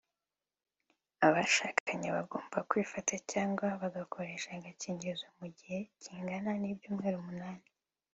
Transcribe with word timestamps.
abashakanye 1.27 2.07
bagomba 2.17 2.57
kwifata 2.69 3.13
cyangwa 3.31 3.65
bagakoresha 3.81 4.47
agakingirizo 4.57 5.27
mu 5.39 5.47
gihe 5.57 5.79
kingana 6.01 6.51
n’ibyumweru 6.61 7.17
umunani 7.19 7.67